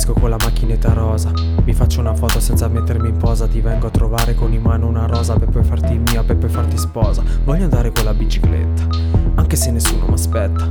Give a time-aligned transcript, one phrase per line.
[0.00, 1.30] esco con la macchinetta rosa.
[1.64, 3.46] Mi faccio una foto senza mettermi in posa.
[3.46, 5.34] Ti vengo a trovare con in mano una rosa.
[5.34, 7.22] Per poi farti mia, per poi farti sposa.
[7.44, 8.86] Voglio andare con la bicicletta
[9.34, 10.68] Anche se nessuno mi aspetta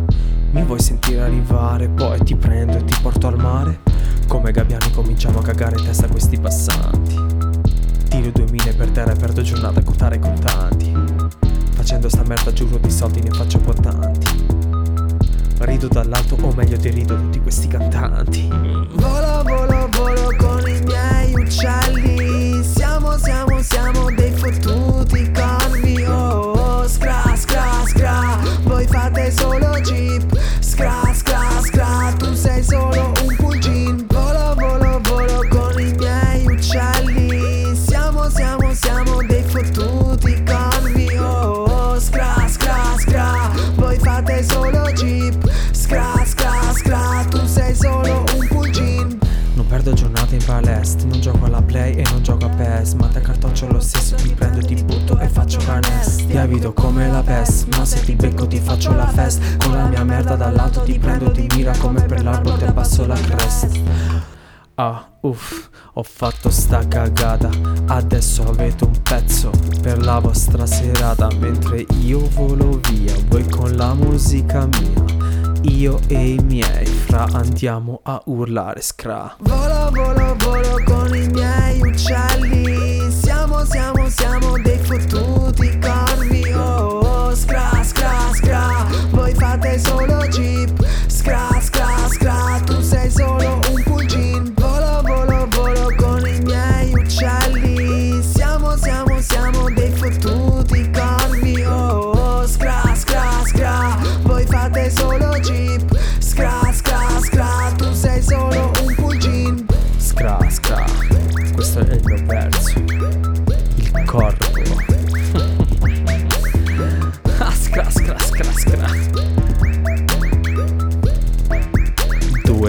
[0.51, 1.87] Mi vuoi sentire arrivare?
[1.89, 3.81] Poi ti prendo e ti porto al mare.
[4.27, 7.15] Come gabbiani cominciamo a cagare in testa a questi passanti.
[8.09, 10.91] Tiro due mine per terra e perdo giornata a contare contanti
[11.73, 14.68] Facendo sta merda giuro di soldi ne faccio un po' tanti
[15.61, 18.47] Rido dall'alto o meglio derido tutti questi cantanti.
[18.47, 19.68] Volo, volo,
[50.89, 54.15] palestra Non gioco alla play e non gioco a PES Ma te cartoccio lo stesso
[54.15, 58.15] Ti prendo, ti butto e faccio canest Ti evito come la pest Ma se ti
[58.15, 59.57] becco ti faccio la fest.
[59.63, 63.15] Con la mia merda dall'alto ti prendo Ti mira come per l'albo ti abbasso la
[63.15, 63.79] crest.
[64.75, 67.49] Ah, uff, ho fatto sta cagata.
[67.87, 71.27] Adesso avete un pezzo per la vostra serata.
[71.37, 75.29] Mentre io volo via Voi con la musica mia.
[75.63, 79.35] Io e i miei fra andiamo a urlare scra.
[79.39, 80.58] Volo, volo, volo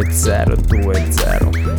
[0.05, 1.70] 2-0 2-0